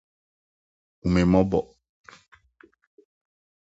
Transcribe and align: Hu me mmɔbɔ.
Hu 0.99 1.07
me 1.13 1.21
mmɔbɔ. 1.25 1.59